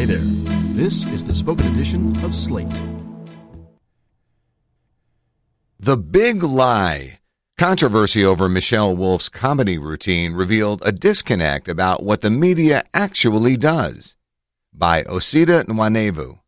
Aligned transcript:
Hey 0.00 0.06
there. 0.06 0.18
This 0.72 1.04
is 1.08 1.24
the 1.24 1.34
spoken 1.34 1.66
edition 1.74 2.16
of 2.24 2.34
Slate. 2.34 2.72
The 5.78 5.98
Big 5.98 6.42
Lie. 6.42 7.18
Controversy 7.58 8.24
over 8.24 8.48
Michelle 8.48 8.96
Wolf's 8.96 9.28
comedy 9.28 9.76
routine 9.76 10.32
revealed 10.32 10.80
a 10.86 10.90
disconnect 10.90 11.68
about 11.68 12.02
what 12.02 12.22
the 12.22 12.30
media 12.30 12.82
actually 12.94 13.58
does. 13.58 14.16
By 14.72 15.02
Osita 15.02 15.64
Nwanevu. 15.64 16.38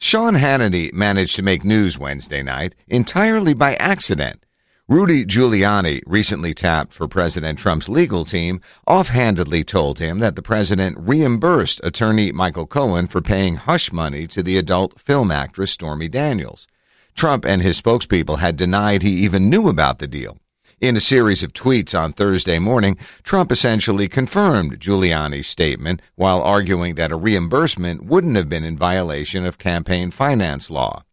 Sean 0.00 0.34
Hannity 0.34 0.92
managed 0.92 1.36
to 1.36 1.42
make 1.42 1.62
news 1.64 1.96
Wednesday 1.96 2.42
night 2.42 2.74
entirely 2.88 3.54
by 3.54 3.76
accident 3.76 4.44
Rudy 4.90 5.24
Giuliani, 5.24 6.02
recently 6.04 6.52
tapped 6.52 6.92
for 6.92 7.06
President 7.06 7.60
Trump's 7.60 7.88
legal 7.88 8.24
team, 8.24 8.60
offhandedly 8.88 9.62
told 9.62 10.00
him 10.00 10.18
that 10.18 10.34
the 10.34 10.42
president 10.42 10.98
reimbursed 10.98 11.80
attorney 11.84 12.32
Michael 12.32 12.66
Cohen 12.66 13.06
for 13.06 13.20
paying 13.20 13.54
hush 13.54 13.92
money 13.92 14.26
to 14.26 14.42
the 14.42 14.58
adult 14.58 14.98
film 14.98 15.30
actress 15.30 15.70
Stormy 15.70 16.08
Daniels. 16.08 16.66
Trump 17.14 17.44
and 17.44 17.62
his 17.62 17.80
spokespeople 17.80 18.40
had 18.40 18.56
denied 18.56 19.02
he 19.02 19.10
even 19.10 19.48
knew 19.48 19.68
about 19.68 20.00
the 20.00 20.08
deal. 20.08 20.38
In 20.80 20.96
a 20.96 21.00
series 21.00 21.44
of 21.44 21.52
tweets 21.52 21.96
on 21.96 22.12
Thursday 22.12 22.58
morning, 22.58 22.98
Trump 23.22 23.52
essentially 23.52 24.08
confirmed 24.08 24.80
Giuliani's 24.80 25.46
statement 25.46 26.02
while 26.16 26.42
arguing 26.42 26.96
that 26.96 27.12
a 27.12 27.16
reimbursement 27.16 28.04
wouldn't 28.04 28.34
have 28.34 28.48
been 28.48 28.64
in 28.64 28.76
violation 28.76 29.46
of 29.46 29.56
campaign 29.56 30.10
finance 30.10 30.68
law. 30.68 31.04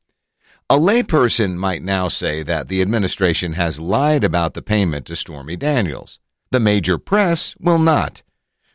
A 0.70 0.78
layperson 0.78 1.56
might 1.56 1.82
now 1.82 2.10
say 2.10 2.44
that 2.44 2.68
the 2.68 2.82
administration 2.82 3.54
has 3.54 3.80
lied 3.80 4.26
about 4.26 4.54
the 4.54 4.62
payment 4.62 5.06
to 5.06 5.16
Stormy 5.16 5.56
Daniels. 5.56 6.20
The 6.52 6.60
major 6.60 6.98
press 6.98 7.56
will 7.58 7.80
not. 7.80 8.22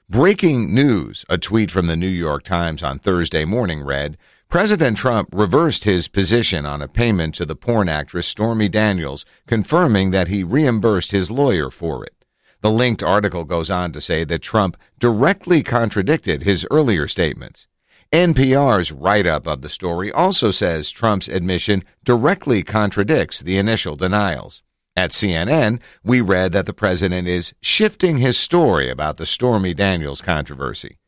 Breaking 0.09 0.75
news, 0.75 1.27
a 1.29 1.37
tweet 1.37 1.71
from 1.71 1.89
the 1.89 1.97
New 1.97 2.09
York 2.09 2.45
Times 2.45 2.83
on 2.83 2.99
Thursday 2.99 3.45
morning 3.45 3.83
read, 3.83 4.17
President 4.49 4.97
Trump 4.97 5.29
reversed 5.35 5.85
his 5.85 6.09
position 6.09 6.65
on 6.65 6.81
a 6.81 6.89
payment 6.89 7.35
to 7.35 7.45
the 7.45 7.55
porn 7.55 7.91
actress 7.91 8.27
Stormy 8.27 8.71
Daniels, 8.71 9.27
confirming 9.47 10.13
that 10.13 10.29
he 10.29 10.43
reimbursed 10.43 11.13
his 11.13 11.31
lawyer 11.31 11.69
for 11.69 12.07
it. 12.07 12.25
The 12.63 12.71
linked 12.71 13.03
article 13.03 13.45
goes 13.45 13.69
on 13.69 13.93
to 13.93 14.01
say 14.01 14.25
that 14.25 14.41
Trump 14.41 14.79
directly 14.99 15.63
contradicted 15.63 16.43
his 16.43 16.67
earlier 16.71 17.07
statements. 17.07 17.67
NPR's 18.13 18.93
write 18.93 19.27
up 19.27 19.47
of 19.47 19.63
the 19.63 19.71
story 19.71 20.13
also 20.13 20.51
says 20.51 20.91
Trump's 20.91 21.29
admission 21.29 21.83
directly 22.05 22.63
contradicts 22.63 23.41
the 23.41 23.57
initial 23.57 23.97
denials. 23.97 24.63
At 24.95 25.13
CNN, 25.13 25.81
we 26.05 26.21
read 26.21 26.53
that 26.53 26.67
the 26.67 26.75
president 26.75 27.27
is 27.27 27.55
shifting 27.63 28.19
his 28.19 28.37
story 28.37 28.91
about 28.91 29.17
the 29.17 29.25
Stormy 29.25 29.73
Daniels 29.73 30.21
controversy. 30.21 30.99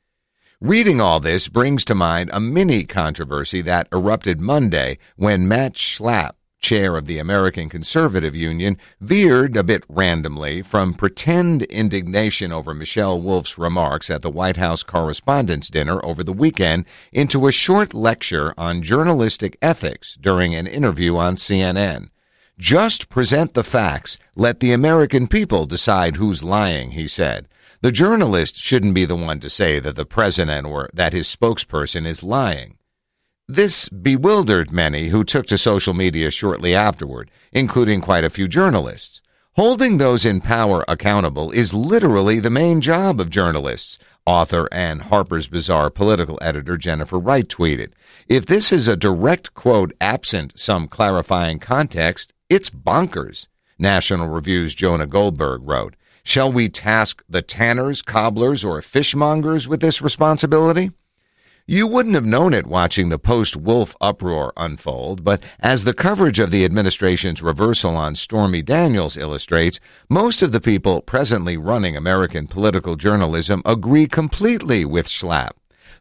Reading 0.63 0.99
all 0.99 1.21
this 1.21 1.49
brings 1.49 1.85
to 1.85 1.95
mind 1.95 2.31
a 2.33 2.41
mini 2.41 2.85
controversy 2.85 3.61
that 3.61 3.87
erupted 3.93 4.41
Monday 4.41 4.97
when 5.17 5.47
Matt 5.47 5.75
Schlapp, 5.75 6.37
chair 6.65 6.97
of 6.97 7.07
the 7.07 7.19
American 7.19 7.69
Conservative 7.69 8.35
Union, 8.35 8.79
veered 8.99 9.55
a 9.55 9.63
bit 9.63 9.85
randomly 9.87 10.63
from 10.63 10.95
pretend 10.95 11.63
indignation 11.65 12.51
over 12.53 12.73
Michelle 12.73 13.21
Wolf's 13.21 13.59
remarks 13.59 14.09
at 14.09 14.23
the 14.23 14.31
White 14.31 14.57
House 14.57 14.83
Correspondents' 14.83 15.69
Dinner 15.69 16.03
over 16.03 16.25
the 16.25 16.33
weekend 16.33 16.87
into 17.13 17.47
a 17.47 17.53
short 17.53 17.93
lecture 17.93 18.55
on 18.57 18.83
journalistic 18.83 19.59
ethics 19.61 20.17
during 20.19 20.55
an 20.55 20.67
interview 20.67 21.19
on 21.19 21.37
CNN. 21.37 22.09
Just 22.59 23.11
present 23.11 23.53
the 23.53 23.63
facts. 23.63 24.17
Let 24.35 24.61
the 24.61 24.73
American 24.73 25.29
people 25.29 25.67
decide 25.67 26.17
who's 26.17 26.43
lying, 26.43 26.93
he 26.93 27.07
said. 27.07 27.47
The 27.83 27.93
journalist 27.93 28.57
shouldn't 28.57 28.95
be 28.95 29.05
the 29.05 29.17
one 29.17 29.39
to 29.41 29.51
say 29.51 29.81
that 29.81 29.97
the 29.97 30.07
president 30.07 30.67
or 30.67 30.89
that 30.95 31.13
his 31.13 31.29
spokesperson 31.29 32.07
is 32.07 32.23
lying. 32.23 32.79
This 33.49 33.91
bewildered 33.91 34.73
many 34.73 35.09
who 35.09 35.23
took 35.23 35.47
to 35.49 35.59
social 35.59 35.93
media 35.93 36.31
shortly 36.31 36.75
afterward, 36.75 37.31
including 37.53 38.01
quite 38.01 38.25
a 38.25 38.31
few 38.31 38.49
journalists. 38.49 39.21
Holding 39.53 39.99
those 39.99 40.25
in 40.25 40.41
power 40.41 40.83
accountable 40.89 41.51
is 41.51 41.75
literally 41.75 42.41
the 42.41 42.49
main 42.49 42.81
job 42.81 43.21
of 43.21 43.29
journalists, 43.29 43.99
author 44.25 44.67
and 44.73 45.03
Harper's 45.03 45.47
Bazaar 45.47 45.91
political 45.91 46.39
editor 46.41 46.79
Jennifer 46.79 47.19
Wright 47.19 47.47
tweeted. 47.47 47.93
If 48.29 48.47
this 48.47 48.73
is 48.73 48.89
a 48.89 48.97
direct 48.97 49.53
quote 49.53 49.93
absent 50.01 50.59
some 50.59 50.89
clarifying 50.89 51.59
context, 51.59 52.33
it's 52.49 52.71
bonkers. 52.71 53.49
National 53.79 54.29
Review's 54.29 54.75
Jonah 54.75 55.07
Goldberg 55.07 55.61
wrote, 55.65 55.97
Shall 56.23 56.51
we 56.51 56.71
task 56.71 57.23
the 57.29 57.43
tanners, 57.43 58.01
cobblers, 58.01 58.65
or 58.65 58.81
fishmongers 58.81 59.69
with 59.69 59.83
this 59.83 60.01
responsibility? 60.01 60.93
You 61.67 61.87
wouldn't 61.87 62.15
have 62.15 62.27
known 62.27 62.53
it 62.53 62.67
watching 62.67 63.09
the 63.09 63.19
post 63.19 63.57
Wolf 63.57 63.97
uproar 63.99 64.53
unfold, 64.55 65.25
but 65.25 65.43
as 65.61 65.85
the 65.85 65.95
coverage 65.95 66.39
of 66.39 66.51
the 66.51 66.63
administration's 66.63 67.41
reversal 67.41 67.97
on 67.97 68.17
Stormy 68.17 68.61
Daniels 68.61 69.17
illustrates, 69.17 69.81
most 70.11 70.43
of 70.43 70.53
the 70.53 70.61
people 70.61 71.01
presently 71.01 71.57
running 71.57 71.97
American 71.97 72.47
political 72.47 72.97
journalism 72.97 73.63
agree 73.65 74.07
completely 74.07 74.85
with 74.85 75.07
Schlapp. 75.07 75.53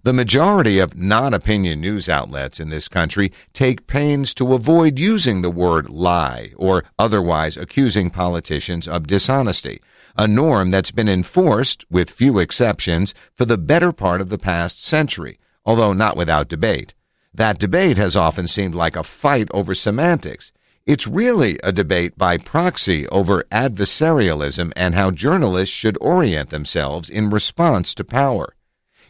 The 0.04 0.12
majority 0.12 0.80
of 0.80 0.98
non 0.98 1.34
opinion 1.34 1.80
news 1.80 2.10
outlets 2.10 2.60
in 2.60 2.68
this 2.68 2.90
country 2.90 3.32
take 3.54 3.88
pains 3.88 4.34
to 4.34 4.54
avoid 4.56 5.00
using 5.00 5.44
the 5.44 5.50
word 5.50 5.90
lie 5.90 6.52
or 6.58 6.84
otherwise 7.00 7.56
accusing 7.56 8.10
politicians 8.10 8.86
of 8.86 9.08
dishonesty, 9.08 9.82
a 10.18 10.28
norm 10.28 10.72
that's 10.72 10.92
been 10.92 11.08
enforced, 11.08 11.86
with 11.90 12.10
few 12.10 12.38
exceptions, 12.38 13.14
for 13.34 13.46
the 13.46 13.58
better 13.58 13.94
part 13.94 14.20
of 14.20 14.28
the 14.28 14.38
past 14.38 14.84
century 14.84 15.40
although 15.66 15.94
not 15.94 16.18
without 16.18 16.48
debate. 16.48 16.94
That 17.34 17.60
debate 17.60 17.98
has 17.98 18.16
often 18.16 18.48
seemed 18.48 18.76
like 18.76 18.96
a 18.96 19.04
fight 19.04 19.48
over 19.52 19.74
semantics. 19.74 20.52
It's 20.86 21.08
really 21.08 21.58
a 21.64 21.72
debate 21.72 22.18
by 22.18 22.38
proxy 22.38 23.08
over 23.08 23.44
adversarialism 23.52 24.74
and 24.76 24.96
how 24.96 25.12
journalists 25.12 25.74
should 25.74 25.98
orient 26.02 26.50
themselves 26.50 27.10
in 27.10 27.30
response 27.30 27.96
to 27.96 28.04
power. 28.04 28.54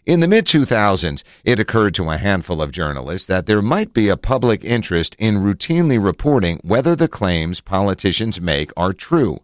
In 0.05 0.19
the 0.19 0.27
mid 0.27 0.45
2000s, 0.45 1.23
it 1.45 1.59
occurred 1.59 1.95
to 1.95 2.09
a 2.09 2.17
handful 2.17 2.61
of 2.61 2.71
journalists 2.71 3.25
that 3.27 3.45
there 3.45 3.61
might 3.61 3.93
be 3.93 4.09
a 4.09 4.17
public 4.17 4.63
interest 4.65 5.15
in 5.17 5.37
routinely 5.37 6.03
reporting 6.03 6.59
whether 6.61 6.93
the 6.95 7.07
claims 7.07 7.61
politicians 7.61 8.41
make 8.41 8.71
are 8.75 8.91
true. 8.91 9.42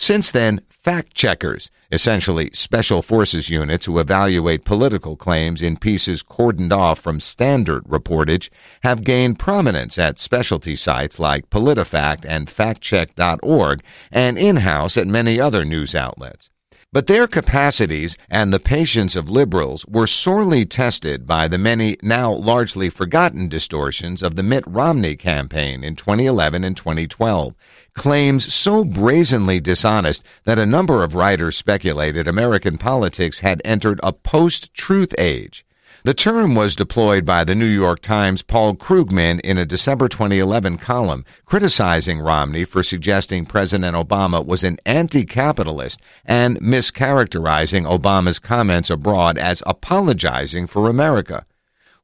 Since 0.00 0.30
then, 0.30 0.62
fact 0.70 1.12
checkers, 1.14 1.70
essentially 1.92 2.48
special 2.54 3.02
forces 3.02 3.50
units 3.50 3.84
who 3.84 3.98
evaluate 3.98 4.64
political 4.64 5.14
claims 5.14 5.60
in 5.60 5.76
pieces 5.76 6.22
cordoned 6.22 6.72
off 6.72 6.98
from 6.98 7.20
standard 7.20 7.84
reportage, 7.84 8.48
have 8.82 9.04
gained 9.04 9.38
prominence 9.38 9.98
at 9.98 10.18
specialty 10.18 10.74
sites 10.74 11.18
like 11.18 11.50
PolitiFact 11.50 12.24
and 12.26 12.48
FactCheck.org 12.48 13.82
and 14.10 14.38
in-house 14.38 14.96
at 14.96 15.06
many 15.06 15.38
other 15.38 15.66
news 15.66 15.94
outlets. 15.94 16.48
But 16.92 17.06
their 17.06 17.28
capacities 17.28 18.16
and 18.28 18.52
the 18.52 18.58
patience 18.58 19.14
of 19.14 19.30
liberals 19.30 19.86
were 19.86 20.08
sorely 20.08 20.66
tested 20.66 21.24
by 21.24 21.46
the 21.46 21.56
many 21.56 21.96
now 22.02 22.32
largely 22.32 22.90
forgotten 22.90 23.48
distortions 23.48 24.24
of 24.24 24.34
the 24.34 24.42
Mitt 24.42 24.64
Romney 24.66 25.14
campaign 25.14 25.84
in 25.84 25.94
2011 25.94 26.64
and 26.64 26.76
2012, 26.76 27.54
claims 27.94 28.52
so 28.52 28.84
brazenly 28.84 29.60
dishonest 29.60 30.24
that 30.42 30.58
a 30.58 30.66
number 30.66 31.04
of 31.04 31.14
writers 31.14 31.56
speculated 31.56 32.26
American 32.26 32.76
politics 32.76 33.38
had 33.38 33.62
entered 33.64 34.00
a 34.02 34.12
post-truth 34.12 35.14
age. 35.16 35.64
The 36.02 36.14
term 36.14 36.54
was 36.54 36.74
deployed 36.74 37.26
by 37.26 37.44
the 37.44 37.54
New 37.54 37.66
York 37.66 38.00
Times' 38.00 38.40
Paul 38.40 38.74
Krugman 38.74 39.38
in 39.40 39.58
a 39.58 39.66
December 39.66 40.08
2011 40.08 40.78
column 40.78 41.26
criticizing 41.44 42.20
Romney 42.20 42.64
for 42.64 42.82
suggesting 42.82 43.44
President 43.44 43.94
Obama 43.94 44.44
was 44.44 44.64
an 44.64 44.78
anti-capitalist 44.86 46.00
and 46.24 46.58
mischaracterizing 46.58 47.84
Obama's 47.84 48.38
comments 48.38 48.88
abroad 48.88 49.36
as 49.36 49.62
apologizing 49.66 50.66
for 50.66 50.88
America. 50.88 51.44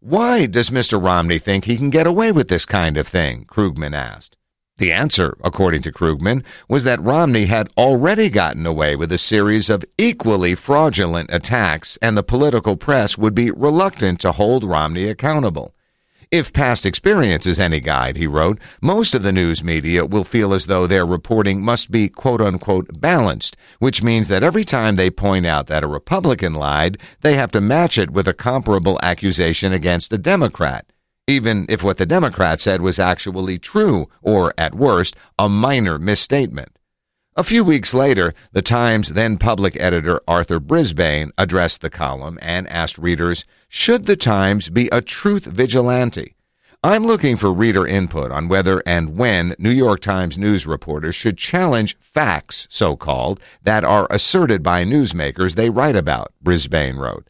Why 0.00 0.44
does 0.44 0.68
Mr. 0.68 1.02
Romney 1.02 1.38
think 1.38 1.64
he 1.64 1.78
can 1.78 1.88
get 1.88 2.06
away 2.06 2.32
with 2.32 2.48
this 2.48 2.66
kind 2.66 2.98
of 2.98 3.08
thing? 3.08 3.46
Krugman 3.46 3.94
asked. 3.94 4.36
The 4.78 4.92
answer, 4.92 5.38
according 5.42 5.80
to 5.82 5.92
Krugman, 5.92 6.44
was 6.68 6.84
that 6.84 7.02
Romney 7.02 7.46
had 7.46 7.70
already 7.78 8.28
gotten 8.28 8.66
away 8.66 8.94
with 8.94 9.10
a 9.10 9.16
series 9.16 9.70
of 9.70 9.86
equally 9.96 10.54
fraudulent 10.54 11.30
attacks, 11.32 11.96
and 12.02 12.14
the 12.14 12.22
political 12.22 12.76
press 12.76 13.16
would 13.16 13.34
be 13.34 13.50
reluctant 13.50 14.20
to 14.20 14.32
hold 14.32 14.64
Romney 14.64 15.08
accountable. 15.08 15.74
If 16.30 16.52
past 16.52 16.84
experience 16.84 17.46
is 17.46 17.58
any 17.58 17.80
guide, 17.80 18.18
he 18.18 18.26
wrote, 18.26 18.58
most 18.82 19.14
of 19.14 19.22
the 19.22 19.32
news 19.32 19.64
media 19.64 20.04
will 20.04 20.24
feel 20.24 20.52
as 20.52 20.66
though 20.66 20.86
their 20.86 21.06
reporting 21.06 21.62
must 21.62 21.90
be 21.90 22.10
quote 22.10 22.42
unquote 22.42 23.00
balanced, 23.00 23.56
which 23.78 24.02
means 24.02 24.28
that 24.28 24.42
every 24.42 24.64
time 24.64 24.96
they 24.96 25.08
point 25.08 25.46
out 25.46 25.68
that 25.68 25.84
a 25.84 25.88
Republican 25.88 26.52
lied, 26.52 26.98
they 27.22 27.36
have 27.36 27.52
to 27.52 27.62
match 27.62 27.96
it 27.96 28.10
with 28.10 28.28
a 28.28 28.34
comparable 28.34 28.98
accusation 29.02 29.72
against 29.72 30.12
a 30.12 30.18
Democrat 30.18 30.84
even 31.26 31.66
if 31.68 31.82
what 31.82 31.96
the 31.96 32.06
Democrat 32.06 32.60
said 32.60 32.80
was 32.80 32.98
actually 32.98 33.58
true, 33.58 34.08
or 34.22 34.54
at 34.56 34.74
worst, 34.74 35.16
a 35.38 35.48
minor 35.48 35.98
misstatement. 35.98 36.78
A 37.38 37.44
few 37.44 37.64
weeks 37.64 37.92
later, 37.92 38.32
the 38.52 38.62
Times 38.62 39.10
then 39.10 39.36
public 39.36 39.76
editor 39.78 40.20
Arthur 40.26 40.58
Brisbane 40.58 41.32
addressed 41.36 41.82
the 41.82 41.90
column 41.90 42.38
and 42.40 42.66
asked 42.68 42.96
readers, 42.96 43.44
should 43.68 44.06
the 44.06 44.16
Times 44.16 44.70
be 44.70 44.88
a 44.90 45.02
truth 45.02 45.44
vigilante? 45.44 46.34
I'm 46.82 47.04
looking 47.04 47.36
for 47.36 47.52
reader 47.52 47.86
input 47.86 48.30
on 48.30 48.48
whether 48.48 48.80
and 48.86 49.18
when 49.18 49.54
New 49.58 49.70
York 49.70 50.00
Times 50.00 50.38
news 50.38 50.66
reporters 50.66 51.16
should 51.16 51.36
challenge 51.36 51.98
facts, 51.98 52.68
so 52.70 52.96
called, 52.96 53.40
that 53.64 53.84
are 53.84 54.06
asserted 54.08 54.62
by 54.62 54.84
newsmakers 54.84 55.56
they 55.56 55.68
write 55.68 55.96
about, 55.96 56.32
Brisbane 56.40 56.96
wrote. 56.96 57.28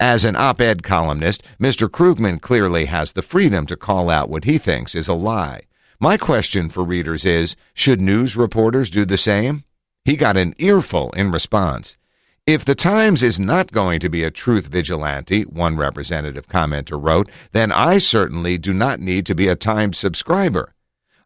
As 0.00 0.24
an 0.24 0.36
op 0.36 0.60
ed 0.60 0.84
columnist, 0.84 1.42
Mr. 1.60 1.88
Krugman 1.88 2.40
clearly 2.40 2.84
has 2.84 3.12
the 3.12 3.22
freedom 3.22 3.66
to 3.66 3.76
call 3.76 4.10
out 4.10 4.30
what 4.30 4.44
he 4.44 4.56
thinks 4.56 4.94
is 4.94 5.08
a 5.08 5.14
lie. 5.14 5.62
My 5.98 6.16
question 6.16 6.70
for 6.70 6.84
readers 6.84 7.24
is 7.24 7.56
should 7.74 8.00
news 8.00 8.36
reporters 8.36 8.90
do 8.90 9.04
the 9.04 9.18
same? 9.18 9.64
He 10.04 10.16
got 10.16 10.36
an 10.36 10.54
earful 10.58 11.10
in 11.16 11.32
response. 11.32 11.96
If 12.46 12.64
the 12.64 12.76
Times 12.76 13.24
is 13.24 13.40
not 13.40 13.72
going 13.72 13.98
to 13.98 14.08
be 14.08 14.22
a 14.22 14.30
truth 14.30 14.68
vigilante, 14.68 15.42
one 15.42 15.76
representative 15.76 16.46
commenter 16.46 16.96
wrote, 17.02 17.28
then 17.50 17.72
I 17.72 17.98
certainly 17.98 18.56
do 18.56 18.72
not 18.72 19.00
need 19.00 19.26
to 19.26 19.34
be 19.34 19.48
a 19.48 19.56
Times 19.56 19.98
subscriber. 19.98 20.74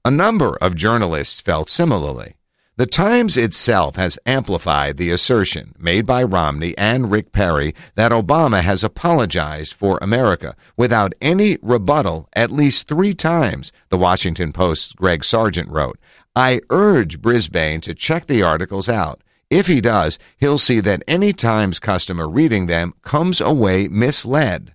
A 0.03 0.11
number 0.11 0.57
of 0.63 0.77
journalists 0.77 1.41
felt 1.41 1.69
similarly. 1.69 2.37
The 2.83 2.87
Times 2.87 3.37
itself 3.37 3.95
has 3.95 4.19
amplified 4.27 4.97
the 4.97 5.13
assertion 5.13 5.73
made 5.79 6.05
by 6.05 6.25
Romney 6.25 6.77
and 6.77 7.13
Rick 7.13 7.31
Perry 7.31 7.77
that 7.95 8.11
Obama 8.11 8.61
has 8.61 8.83
apologized 8.83 9.75
for 9.75 10.01
America 10.03 10.57
without 10.77 11.15
any 11.23 11.59
rebuttal 11.63 12.29
at 12.33 12.51
least 12.51 12.89
three 12.89 13.15
times, 13.15 13.71
the 13.89 13.97
Washington 13.97 14.53
Post's 14.53 14.95
Greg 14.95 15.23
Sargent 15.23 15.69
wrote. 15.69 15.97
I 16.35 16.61
urge 16.71 17.23
Brisbane 17.23 17.81
to 17.83 17.95
check 17.95 18.27
the 18.27 18.43
articles 18.43 18.89
out. 18.89 19.23
If 19.49 19.69
he 19.69 19.81
does, 19.81 20.19
he'll 20.39 20.59
see 20.59 20.81
that 20.81 21.05
any 21.07 21.33
Times 21.33 21.79
customer 21.79 22.29
reading 22.29 22.67
them 22.67 22.95
comes 23.03 23.41
away 23.41 23.87
misled. 23.87 24.75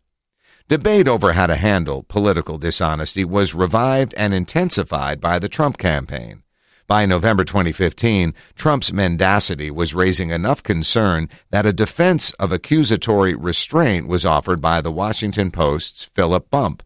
Debate 0.70 1.10
over 1.10 1.34
how 1.34 1.48
to 1.48 1.58
handle 1.58 2.04
political 2.04 2.58
dishonesty 2.58 3.26
was 3.26 3.54
revived 3.54 4.14
and 4.14 4.34
intensified 4.34 5.20
by 5.20 5.40
the 5.40 5.50
Trump 5.50 5.78
campaign. 5.78 6.44
By 6.88 7.06
November 7.06 7.44
2015, 7.44 8.34
Trump's 8.56 8.94
mendacity 8.94 9.70
was 9.70 9.94
raising 9.94 10.30
enough 10.30 10.64
concern 10.64 11.28
that 11.50 11.66
a 11.66 11.74
defense 11.74 12.32
of 12.40 12.54
accusatory 12.54 13.36
restraint 13.36 14.08
was 14.08 14.26
offered 14.26 14.62
by 14.62 14.80
the 14.80 14.92
Washington 14.92 15.52
Post's 15.52 16.06
Philip 16.06 16.50
Bump. 16.50 16.82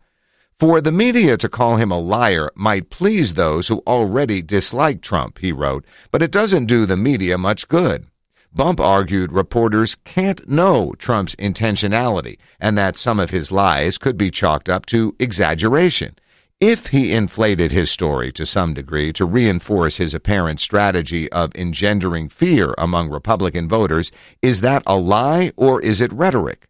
For 0.57 0.81
the 0.81 0.91
media 0.91 1.37
to 1.37 1.47
call 1.47 1.75
him 1.75 1.91
a 1.91 1.99
liar 1.99 2.49
might 2.55 2.89
please 2.89 3.35
those 3.35 3.67
who 3.67 3.83
already 3.85 4.41
dislike 4.41 5.03
Trump, 5.03 5.37
he 5.37 5.51
wrote, 5.51 5.85
but 6.09 6.23
it 6.23 6.31
doesn't 6.31 6.65
do 6.65 6.87
the 6.87 6.97
media 6.97 7.37
much 7.37 7.67
good. 7.67 8.07
Bump 8.51 8.79
argued 8.79 9.31
reporters 9.31 9.95
can't 10.03 10.49
know 10.49 10.93
Trump's 10.97 11.35
intentionality 11.35 12.39
and 12.59 12.75
that 12.75 12.97
some 12.97 13.19
of 13.19 13.29
his 13.29 13.51
lies 13.51 13.99
could 13.99 14.17
be 14.17 14.31
chalked 14.31 14.67
up 14.67 14.87
to 14.87 15.15
exaggeration. 15.19 16.15
If 16.61 16.87
he 16.87 17.11
inflated 17.11 17.71
his 17.71 17.89
story 17.89 18.31
to 18.33 18.45
some 18.45 18.75
degree 18.75 19.11
to 19.13 19.25
reinforce 19.25 19.97
his 19.97 20.13
apparent 20.13 20.59
strategy 20.59 21.27
of 21.31 21.55
engendering 21.55 22.29
fear 22.29 22.75
among 22.77 23.09
Republican 23.09 23.67
voters, 23.67 24.11
is 24.43 24.61
that 24.61 24.83
a 24.85 24.95
lie 24.95 25.53
or 25.57 25.81
is 25.81 25.99
it 25.99 26.13
rhetoric? 26.13 26.67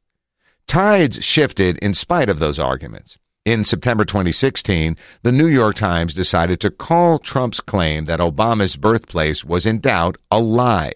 Tides 0.65 1.21
shifted 1.25 1.77
in 1.79 1.93
spite 1.93 2.29
of 2.29 2.39
those 2.39 2.57
arguments. 2.57 3.17
In 3.43 3.65
September 3.65 4.05
2016, 4.05 4.95
the 5.23 5.31
New 5.33 5.47
York 5.47 5.75
Times 5.75 6.13
decided 6.13 6.61
to 6.61 6.71
call 6.71 7.19
Trump's 7.19 7.59
claim 7.59 8.05
that 8.05 8.21
Obama's 8.21 8.77
birthplace 8.77 9.43
was 9.43 9.65
in 9.65 9.81
doubt 9.81 10.15
a 10.31 10.39
lie. 10.39 10.93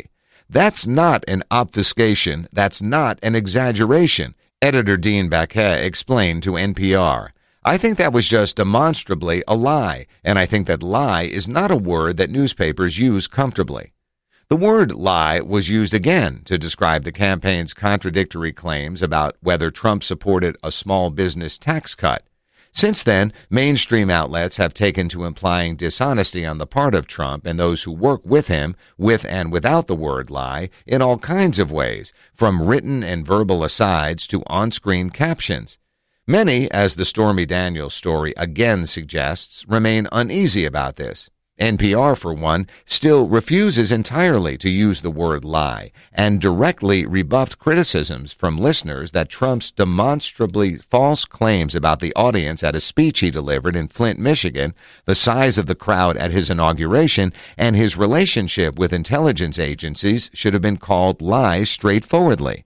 That's 0.50 0.88
not 0.88 1.26
an 1.28 1.44
obfuscation. 1.52 2.48
That's 2.54 2.82
not 2.82 3.20
an 3.22 3.36
exaggeration. 3.36 4.36
Editor 4.62 4.96
Dean 4.96 5.30
Baquet 5.30 5.84
explained 5.84 6.44
to 6.44 6.52
NPR. 6.52 7.32
I 7.68 7.78
think 7.80 7.98
that 7.98 8.14
was 8.14 8.28
just 8.28 8.58
demonstrably 8.58 9.44
a 9.48 9.56
lie, 9.56 10.06
and 10.24 10.38
I 10.38 10.46
think 10.46 10.68
that 10.68 10.84
lie 10.84 11.24
is 11.24 11.50
not 11.50 11.72
a 11.72 11.76
word 11.76 12.18
that 12.18 12.30
newspapers 12.30 13.00
use 13.00 13.26
comfortably. 13.26 13.92
The 14.50 14.56
word 14.56 14.92
lie 14.92 15.40
was 15.40 15.68
used 15.68 15.96
again 15.96 16.44
to 16.46 16.60
describe 16.60 17.04
the 17.04 17.12
campaign's 17.12 17.74
contradictory 17.74 18.54
claims 18.54 19.02
about 19.02 19.36
whether 19.42 19.72
Trump 19.72 20.04
supported 20.04 20.56
a 20.62 20.72
small 20.72 21.10
business 21.10 21.58
tax 21.58 21.96
cut. 21.96 22.28
Since 22.72 23.02
then, 23.02 23.34
mainstream 23.50 24.12
outlets 24.12 24.58
have 24.58 24.76
taken 24.76 25.10
to 25.10 25.24
implying 25.24 25.76
dishonesty 25.76 26.46
on 26.46 26.60
the 26.60 26.68
part 26.68 26.94
of 26.94 27.08
Trump 27.08 27.48
and 27.48 27.58
those 27.58 27.82
who 27.82 27.92
work 27.92 28.22
with 28.24 28.48
him, 28.48 28.76
with 28.96 29.26
and 29.26 29.52
without 29.52 29.88
the 29.88 29.96
word 29.96 30.30
lie, 30.30 30.70
in 30.86 31.02
all 31.02 31.18
kinds 31.18 31.58
of 31.58 31.72
ways, 31.72 32.14
from 32.32 32.62
written 32.62 33.04
and 33.04 33.26
verbal 33.26 33.64
asides 33.64 34.28
to 34.28 34.44
on 34.46 34.70
screen 34.70 35.10
captions. 35.10 35.80
Many, 36.28 36.72
as 36.72 36.96
the 36.96 37.06
Stormy 37.06 37.46
Daniels 37.46 37.94
story 37.94 38.34
again 38.36 38.88
suggests, 38.88 39.64
remain 39.68 40.08
uneasy 40.12 40.66
about 40.66 40.96
this. 40.96 41.30
NPR, 41.60 42.18
for 42.18 42.34
one, 42.34 42.66
still 42.88 43.30
refuses 43.30 43.92
entirely 43.92 44.58
to 44.58 44.70
use 44.72 45.02
the 45.02 45.12
word 45.12 45.46
lie 45.46 45.92
and 46.12 46.42
directly 46.42 47.06
rebuffed 47.06 47.60
criticisms 47.60 48.34
from 48.34 48.58
listeners 48.58 49.12
that 49.12 49.30
Trump's 49.30 49.72
demonstrably 49.72 50.78
false 50.78 51.26
claims 51.26 51.76
about 51.76 52.00
the 52.00 52.14
audience 52.16 52.64
at 52.64 52.76
a 52.76 52.82
speech 52.82 53.20
he 53.20 53.30
delivered 53.30 53.76
in 53.76 53.88
Flint, 53.88 54.18
Michigan, 54.18 54.74
the 55.06 55.14
size 55.14 55.60
of 55.60 55.68
the 55.68 55.76
crowd 55.76 56.18
at 56.18 56.32
his 56.32 56.50
inauguration, 56.50 57.34
and 57.56 57.76
his 57.76 57.98
relationship 57.98 58.80
with 58.80 58.92
intelligence 58.92 59.60
agencies 59.60 60.32
should 60.34 60.54
have 60.54 60.64
been 60.64 60.78
called 60.78 61.22
lies 61.22 61.70
straightforwardly. 61.70 62.65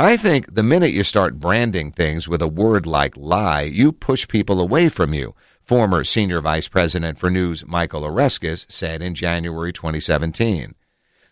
I 0.00 0.16
think 0.16 0.54
the 0.54 0.62
minute 0.62 0.92
you 0.92 1.02
start 1.02 1.40
branding 1.40 1.90
things 1.90 2.28
with 2.28 2.40
a 2.40 2.46
word 2.46 2.86
like 2.86 3.16
lie, 3.16 3.62
you 3.62 3.90
push 3.90 4.28
people 4.28 4.60
away 4.60 4.88
from 4.88 5.12
you, 5.12 5.34
former 5.60 6.04
Senior 6.04 6.40
Vice 6.40 6.68
President 6.68 7.18
for 7.18 7.30
News 7.30 7.66
Michael 7.66 8.02
Oreskes 8.02 8.64
said 8.70 9.02
in 9.02 9.16
January 9.16 9.72
2017. 9.72 10.76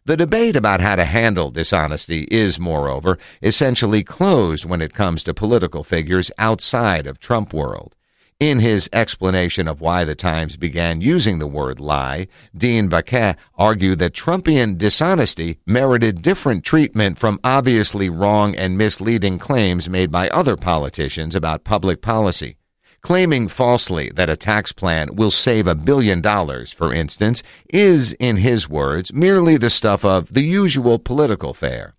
The 0.05 0.17
debate 0.17 0.57
about 0.57 0.81
how 0.81 0.97
to 0.97 1.05
handle 1.05 1.53
dishonesty 1.53 2.27
is, 2.29 2.59
moreover, 2.59 3.19
essentially 3.41 4.03
closed 4.03 4.65
when 4.65 4.83
it 4.83 4.95
comes 4.95 5.23
to 5.23 5.35
political 5.35 5.85
figures 5.85 6.33
outside 6.37 7.07
of 7.07 7.21
Trump 7.21 7.55
world. 7.55 7.96
In 8.38 8.59
his 8.59 8.91
explanation 8.93 9.67
of 9.67 9.81
why 9.81 10.05
the 10.05 10.15
Times 10.15 10.59
began 10.59 11.00
using 11.00 11.38
the 11.38 11.47
word 11.47 11.81
lie, 11.81 12.29
Dean 12.55 12.91
Baquet 12.91 13.35
argued 13.56 13.99
that 14.00 14.12
Trumpian 14.12 14.77
dishonesty 14.77 15.59
merited 15.65 16.21
different 16.21 16.62
treatment 16.62 17.17
from 17.17 17.41
obviously 17.43 18.11
wrong 18.11 18.55
and 18.55 18.77
misleading 18.77 19.38
claims 19.38 19.88
made 19.88 20.11
by 20.11 20.29
other 20.29 20.55
politicians 20.55 21.35
about 21.35 21.65
public 21.65 22.03
policy. 22.03 22.59
Claiming 23.00 23.49
falsely 23.49 24.11
that 24.16 24.28
a 24.28 24.37
tax 24.37 24.71
plan 24.71 25.16
will 25.16 25.31
save 25.31 25.66
a 25.66 25.75
billion 25.75 26.21
dollars, 26.21 26.71
for 26.73 26.93
instance, 26.93 27.43
is, 27.73 28.12
in 28.21 28.37
his 28.37 28.69
words, 28.69 29.14
merely 29.14 29.57
the 29.57 29.71
stuff 29.71 30.05
of 30.05 30.35
the 30.35 30.43
usual 30.43 30.99
political 30.99 31.55
fare. 31.55 31.96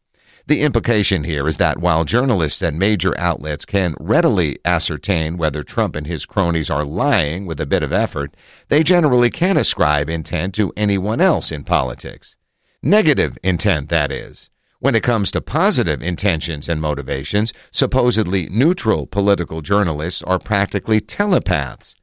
The 0.47 0.61
implication 0.61 1.25
here 1.25 1.45
is 1.45 1.57
that 1.57 1.79
while 1.79 2.05
journalists 2.05 2.61
and 2.61 2.79
major 2.79 3.13
outlets 3.19 3.65
can 3.65 3.95
readily 3.99 4.57
ascertain 4.63 5.35
whether 5.35 5.61
Trump 5.61 5.93
and 5.93 6.07
his 6.07 6.25
cronies 6.25 6.69
are 6.69 6.85
lying 6.85 7.45
with 7.45 7.59
a 7.59 7.65
bit 7.65 7.83
of 7.83 7.91
effort, 7.91 8.33
they 8.69 8.81
generally 8.81 9.29
can't 9.29 9.59
ascribe 9.59 10.09
intent 10.09 10.55
to 10.55 10.71
anyone 10.77 11.19
else 11.19 11.51
in 11.51 11.65
politics. 11.65 12.37
Negative 12.81 13.37
intent, 13.43 13.89
that 13.89 14.09
is. 14.09 14.49
When 14.79 14.95
it 14.95 15.03
comes 15.03 15.31
to 15.31 15.41
positive 15.41 16.01
intentions 16.01 16.69
and 16.69 16.79
motivations, 16.79 17.51
supposedly 17.69 18.47
neutral 18.47 19.05
political 19.05 19.61
journalists 19.61 20.23
are 20.23 20.39
practically 20.39 21.01
telepaths. 21.01 21.93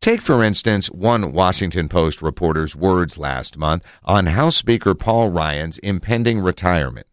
Take, 0.00 0.20
for 0.20 0.44
instance, 0.44 0.90
one 0.90 1.32
Washington 1.32 1.88
Post 1.88 2.20
reporter's 2.20 2.76
words 2.76 3.16
last 3.16 3.56
month 3.56 3.86
on 4.04 4.26
House 4.26 4.56
Speaker 4.56 4.94
Paul 4.94 5.30
Ryan's 5.30 5.78
impending 5.78 6.40
retirement. 6.40 7.06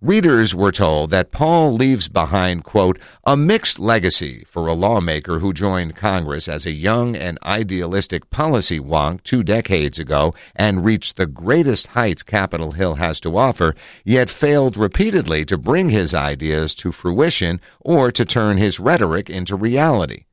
Readers 0.00 0.54
were 0.54 0.70
told 0.70 1.10
that 1.10 1.32
Paul 1.32 1.72
leaves 1.72 2.06
behind, 2.06 2.62
quote, 2.62 3.00
a 3.24 3.36
mixed 3.36 3.80
legacy 3.80 4.44
for 4.46 4.68
a 4.68 4.72
lawmaker 4.72 5.40
who 5.40 5.52
joined 5.52 5.96
Congress 5.96 6.46
as 6.46 6.64
a 6.64 6.70
young 6.70 7.16
and 7.16 7.36
idealistic 7.42 8.30
policy 8.30 8.78
wonk 8.78 9.24
two 9.24 9.42
decades 9.42 9.98
ago 9.98 10.34
and 10.54 10.84
reached 10.84 11.16
the 11.16 11.26
greatest 11.26 11.88
heights 11.88 12.22
Capitol 12.22 12.70
Hill 12.70 12.94
has 12.94 13.18
to 13.22 13.36
offer, 13.36 13.74
yet 14.04 14.30
failed 14.30 14.76
repeatedly 14.76 15.44
to 15.46 15.58
bring 15.58 15.88
his 15.88 16.14
ideas 16.14 16.76
to 16.76 16.92
fruition 16.92 17.60
or 17.80 18.12
to 18.12 18.24
turn 18.24 18.56
his 18.56 18.78
rhetoric 18.78 19.28
into 19.28 19.56
reality. 19.56 20.26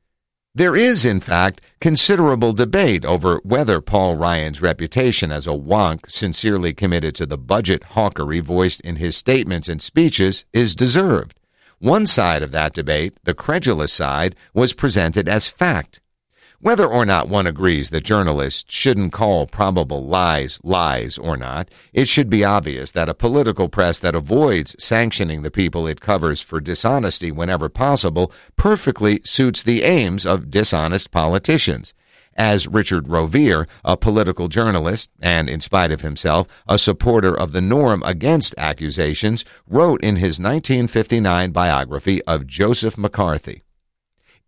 There 0.56 0.74
is, 0.74 1.04
in 1.04 1.20
fact, 1.20 1.60
considerable 1.82 2.54
debate 2.54 3.04
over 3.04 3.42
whether 3.44 3.82
Paul 3.82 4.16
Ryan's 4.16 4.62
reputation 4.62 5.30
as 5.30 5.46
a 5.46 5.50
wonk 5.50 6.10
sincerely 6.10 6.72
committed 6.72 7.14
to 7.16 7.26
the 7.26 7.36
budget 7.36 7.82
hawkery 7.90 8.40
voiced 8.40 8.80
in 8.80 8.96
his 8.96 9.18
statements 9.18 9.68
and 9.68 9.82
speeches 9.82 10.46
is 10.54 10.74
deserved. 10.74 11.38
One 11.78 12.06
side 12.06 12.42
of 12.42 12.52
that 12.52 12.72
debate, 12.72 13.18
the 13.24 13.34
credulous 13.34 13.92
side, 13.92 14.34
was 14.54 14.72
presented 14.72 15.28
as 15.28 15.46
fact. 15.46 16.00
Whether 16.60 16.86
or 16.86 17.04
not 17.04 17.28
one 17.28 17.46
agrees 17.46 17.90
that 17.90 18.04
journalists 18.04 18.64
shouldn't 18.68 19.12
call 19.12 19.46
probable 19.46 20.06
lies 20.06 20.58
lies 20.64 21.18
or 21.18 21.36
not, 21.36 21.68
it 21.92 22.08
should 22.08 22.30
be 22.30 22.44
obvious 22.44 22.92
that 22.92 23.10
a 23.10 23.14
political 23.14 23.68
press 23.68 23.98
that 24.00 24.14
avoids 24.14 24.74
sanctioning 24.82 25.42
the 25.42 25.50
people 25.50 25.86
it 25.86 26.00
covers 26.00 26.40
for 26.40 26.62
dishonesty 26.62 27.30
whenever 27.30 27.68
possible 27.68 28.32
perfectly 28.56 29.20
suits 29.22 29.62
the 29.62 29.82
aims 29.82 30.24
of 30.24 30.50
dishonest 30.50 31.10
politicians. 31.10 31.92
As 32.38 32.66
Richard 32.66 33.06
Rovere, 33.06 33.66
a 33.84 33.98
political 33.98 34.48
journalist, 34.48 35.10
and 35.20 35.50
in 35.50 35.60
spite 35.60 35.90
of 35.90 36.00
himself, 36.00 36.46
a 36.66 36.78
supporter 36.78 37.38
of 37.38 37.52
the 37.52 37.62
norm 37.62 38.02
against 38.02 38.54
accusations, 38.56 39.44
wrote 39.68 40.02
in 40.02 40.16
his 40.16 40.40
1959 40.40 41.50
biography 41.50 42.22
of 42.24 42.46
Joseph 42.46 42.96
McCarthy 42.96 43.62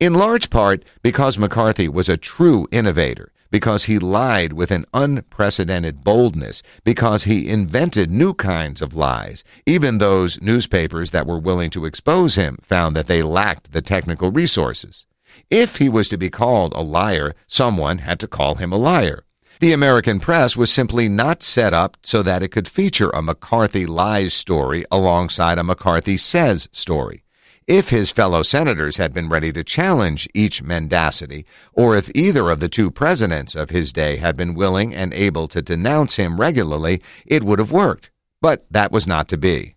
in 0.00 0.14
large 0.14 0.48
part 0.48 0.84
because 1.02 1.38
McCarthy 1.38 1.88
was 1.88 2.08
a 2.08 2.16
true 2.16 2.68
innovator, 2.70 3.32
because 3.50 3.84
he 3.84 3.98
lied 3.98 4.52
with 4.52 4.70
an 4.70 4.84
unprecedented 4.94 6.04
boldness, 6.04 6.62
because 6.84 7.24
he 7.24 7.48
invented 7.48 8.10
new 8.10 8.32
kinds 8.32 8.80
of 8.80 8.94
lies. 8.94 9.42
Even 9.66 9.98
those 9.98 10.40
newspapers 10.40 11.10
that 11.10 11.26
were 11.26 11.38
willing 11.38 11.70
to 11.70 11.84
expose 11.84 12.36
him 12.36 12.58
found 12.62 12.94
that 12.94 13.08
they 13.08 13.22
lacked 13.22 13.72
the 13.72 13.82
technical 13.82 14.30
resources. 14.30 15.04
If 15.50 15.76
he 15.76 15.88
was 15.88 16.08
to 16.10 16.18
be 16.18 16.30
called 16.30 16.74
a 16.74 16.82
liar, 16.82 17.34
someone 17.46 17.98
had 17.98 18.20
to 18.20 18.28
call 18.28 18.56
him 18.56 18.72
a 18.72 18.76
liar. 18.76 19.24
The 19.60 19.72
American 19.72 20.20
press 20.20 20.56
was 20.56 20.70
simply 20.70 21.08
not 21.08 21.42
set 21.42 21.74
up 21.74 21.96
so 22.04 22.22
that 22.22 22.44
it 22.44 22.52
could 22.52 22.68
feature 22.68 23.10
a 23.10 23.22
McCarthy 23.22 23.86
lies 23.86 24.32
story 24.32 24.84
alongside 24.92 25.58
a 25.58 25.64
McCarthy 25.64 26.16
says 26.16 26.68
story 26.70 27.24
if 27.68 27.90
his 27.90 28.10
fellow 28.10 28.42
senators 28.42 28.96
had 28.96 29.12
been 29.12 29.28
ready 29.28 29.52
to 29.52 29.62
challenge 29.62 30.26
each 30.32 30.62
mendacity, 30.62 31.44
or 31.74 31.94
if 31.94 32.10
either 32.14 32.48
of 32.48 32.60
the 32.60 32.68
two 32.68 32.90
presidents 32.90 33.54
of 33.54 33.68
his 33.68 33.92
day 33.92 34.16
had 34.16 34.38
been 34.38 34.54
willing 34.54 34.94
and 34.94 35.12
able 35.12 35.46
to 35.46 35.60
denounce 35.60 36.16
him 36.16 36.40
regularly, 36.40 37.02
it 37.26 37.44
would 37.44 37.58
have 37.58 37.70
worked. 37.70 38.10
But 38.40 38.64
that 38.70 38.90
was 38.90 39.06
not 39.06 39.28
to 39.28 39.36
be. 39.36 39.74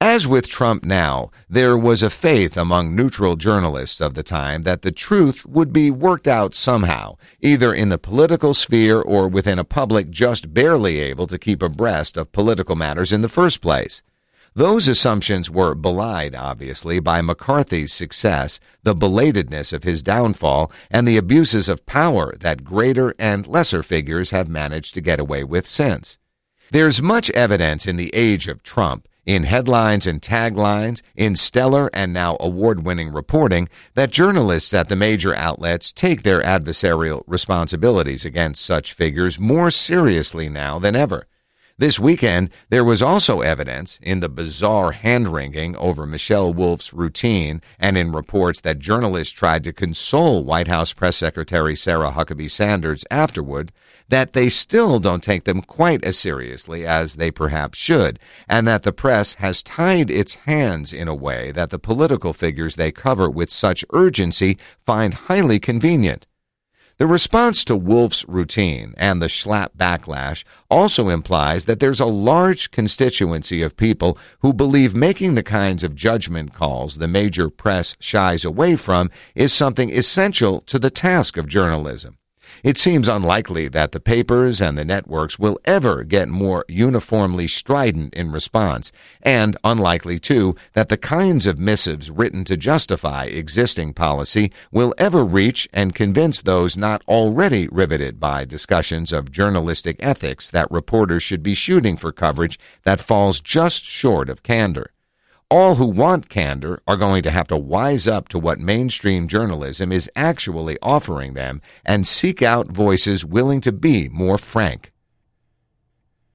As 0.00 0.26
with 0.26 0.48
Trump 0.48 0.84
now, 0.84 1.30
there 1.48 1.78
was 1.78 2.02
a 2.02 2.10
faith 2.10 2.56
among 2.56 2.96
neutral 2.96 3.36
journalists 3.36 4.00
of 4.00 4.14
the 4.14 4.24
time 4.24 4.62
that 4.64 4.82
the 4.82 4.92
truth 4.92 5.46
would 5.46 5.72
be 5.72 5.92
worked 5.92 6.26
out 6.26 6.52
somehow, 6.52 7.16
either 7.40 7.72
in 7.72 7.90
the 7.90 7.96
political 7.96 8.54
sphere 8.54 9.00
or 9.00 9.28
within 9.28 9.58
a 9.58 9.64
public 9.64 10.10
just 10.10 10.52
barely 10.52 10.98
able 11.00 11.28
to 11.28 11.38
keep 11.38 11.62
abreast 11.62 12.16
of 12.16 12.32
political 12.32 12.74
matters 12.74 13.12
in 13.12 13.20
the 13.20 13.28
first 13.28 13.60
place. 13.60 14.02
Those 14.56 14.86
assumptions 14.86 15.50
were 15.50 15.74
belied, 15.74 16.36
obviously, 16.36 17.00
by 17.00 17.22
McCarthy's 17.22 17.92
success, 17.92 18.60
the 18.84 18.94
belatedness 18.94 19.72
of 19.72 19.82
his 19.82 20.00
downfall, 20.00 20.70
and 20.92 21.08
the 21.08 21.16
abuses 21.16 21.68
of 21.68 21.86
power 21.86 22.36
that 22.38 22.62
greater 22.62 23.16
and 23.18 23.48
lesser 23.48 23.82
figures 23.82 24.30
have 24.30 24.48
managed 24.48 24.94
to 24.94 25.00
get 25.00 25.18
away 25.18 25.42
with 25.42 25.66
since. 25.66 26.18
There's 26.70 27.02
much 27.02 27.30
evidence 27.30 27.84
in 27.84 27.96
the 27.96 28.14
age 28.14 28.46
of 28.46 28.62
Trump, 28.62 29.08
in 29.26 29.42
headlines 29.42 30.06
and 30.06 30.22
taglines, 30.22 31.02
in 31.16 31.34
stellar 31.34 31.90
and 31.92 32.12
now 32.12 32.36
award 32.38 32.84
winning 32.84 33.12
reporting, 33.12 33.68
that 33.94 34.12
journalists 34.12 34.72
at 34.72 34.88
the 34.88 34.94
major 34.94 35.34
outlets 35.34 35.92
take 35.92 36.22
their 36.22 36.40
adversarial 36.42 37.24
responsibilities 37.26 38.24
against 38.24 38.64
such 38.64 38.92
figures 38.92 39.40
more 39.40 39.72
seriously 39.72 40.48
now 40.48 40.78
than 40.78 40.94
ever. 40.94 41.26
This 41.76 41.98
weekend, 41.98 42.50
there 42.70 42.84
was 42.84 43.02
also 43.02 43.40
evidence 43.40 43.98
in 44.00 44.20
the 44.20 44.28
bizarre 44.28 44.92
hand 44.92 45.32
wringing 45.32 45.74
over 45.76 46.06
Michelle 46.06 46.54
Wolf's 46.54 46.92
routine 46.94 47.60
and 47.80 47.98
in 47.98 48.12
reports 48.12 48.60
that 48.60 48.78
journalists 48.78 49.32
tried 49.32 49.64
to 49.64 49.72
console 49.72 50.44
White 50.44 50.68
House 50.68 50.92
Press 50.92 51.16
Secretary 51.16 51.74
Sarah 51.74 52.12
Huckabee 52.12 52.48
Sanders 52.48 53.04
afterward 53.10 53.72
that 54.08 54.34
they 54.34 54.48
still 54.48 55.00
don't 55.00 55.24
take 55.24 55.42
them 55.44 55.62
quite 55.62 56.04
as 56.04 56.16
seriously 56.16 56.86
as 56.86 57.16
they 57.16 57.32
perhaps 57.32 57.76
should, 57.76 58.20
and 58.48 58.68
that 58.68 58.84
the 58.84 58.92
press 58.92 59.34
has 59.34 59.60
tied 59.60 60.12
its 60.12 60.34
hands 60.46 60.92
in 60.92 61.08
a 61.08 61.14
way 61.14 61.50
that 61.50 61.70
the 61.70 61.78
political 61.80 62.32
figures 62.32 62.76
they 62.76 62.92
cover 62.92 63.28
with 63.28 63.50
such 63.50 63.84
urgency 63.92 64.56
find 64.86 65.14
highly 65.14 65.58
convenient. 65.58 66.28
The 66.96 67.08
response 67.08 67.64
to 67.64 67.74
Wolf's 67.74 68.24
routine 68.28 68.94
and 68.96 69.20
the 69.20 69.26
Schlapp 69.26 69.70
backlash 69.76 70.44
also 70.70 71.08
implies 71.08 71.64
that 71.64 71.80
there's 71.80 71.98
a 71.98 72.06
large 72.06 72.70
constituency 72.70 73.62
of 73.62 73.76
people 73.76 74.16
who 74.40 74.52
believe 74.52 74.94
making 74.94 75.34
the 75.34 75.42
kinds 75.42 75.82
of 75.82 75.96
judgment 75.96 76.54
calls 76.54 76.98
the 76.98 77.08
major 77.08 77.50
press 77.50 77.96
shies 77.98 78.44
away 78.44 78.76
from 78.76 79.10
is 79.34 79.52
something 79.52 79.90
essential 79.90 80.60
to 80.66 80.78
the 80.78 80.90
task 80.90 81.36
of 81.36 81.48
journalism. 81.48 82.16
It 82.64 82.78
seems 82.78 83.08
unlikely 83.08 83.68
that 83.68 83.92
the 83.92 84.00
papers 84.00 84.58
and 84.58 84.78
the 84.78 84.86
networks 84.86 85.38
will 85.38 85.60
ever 85.66 86.02
get 86.02 86.30
more 86.30 86.64
uniformly 86.66 87.46
strident 87.46 88.14
in 88.14 88.32
response, 88.32 88.90
and 89.20 89.54
unlikely, 89.62 90.18
too, 90.18 90.56
that 90.72 90.88
the 90.88 90.96
kinds 90.96 91.44
of 91.44 91.58
missives 91.58 92.10
written 92.10 92.42
to 92.44 92.56
justify 92.56 93.24
existing 93.24 93.92
policy 93.92 94.50
will 94.72 94.94
ever 94.96 95.22
reach 95.22 95.68
and 95.74 95.94
convince 95.94 96.40
those 96.40 96.74
not 96.74 97.02
already 97.06 97.68
riveted 97.68 98.18
by 98.18 98.46
discussions 98.46 99.12
of 99.12 99.30
journalistic 99.30 100.02
ethics 100.02 100.48
that 100.48 100.70
reporters 100.70 101.22
should 101.22 101.42
be 101.42 101.52
shooting 101.52 101.98
for 101.98 102.12
coverage 102.12 102.58
that 102.84 102.98
falls 102.98 103.40
just 103.40 103.84
short 103.84 104.30
of 104.30 104.42
candor 104.42 104.93
all 105.50 105.74
who 105.74 105.86
want 105.86 106.28
candor 106.28 106.80
are 106.86 106.96
going 106.96 107.22
to 107.22 107.30
have 107.30 107.48
to 107.48 107.56
wise 107.56 108.06
up 108.06 108.28
to 108.28 108.38
what 108.38 108.58
mainstream 108.58 109.28
journalism 109.28 109.92
is 109.92 110.10
actually 110.16 110.78
offering 110.80 111.34
them 111.34 111.60
and 111.84 112.06
seek 112.06 112.42
out 112.42 112.68
voices 112.68 113.24
willing 113.24 113.60
to 113.60 113.72
be 113.72 114.08
more 114.08 114.38
frank. 114.38 114.93